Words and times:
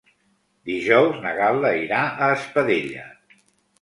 Dijous 0.69 1.19
na 1.27 1.35
Gal·la 1.41 1.73
irà 1.81 2.01
a 2.07 2.31
Espadella. 2.39 3.09